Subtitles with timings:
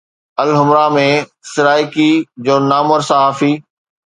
[0.43, 1.03] الحمراء ۾
[1.51, 2.09] سرائڪي
[2.49, 3.53] جو نامور صحافي